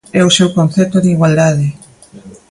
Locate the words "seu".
0.37-0.47